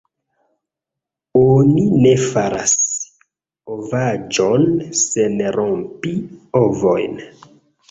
[1.41, 2.73] Oni ne faras
[3.77, 4.67] ovaĵon
[5.05, 6.17] sen rompi
[6.65, 7.25] ovojn!